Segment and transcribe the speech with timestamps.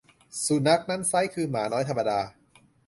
[0.45, 2.19] สุนัขนั้นไซร้คือหมาน้อยธรรมดา